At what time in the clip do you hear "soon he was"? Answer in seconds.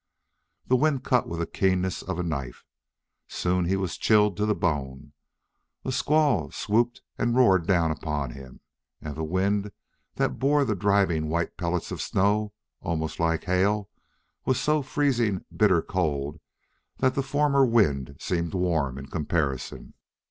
3.27-3.99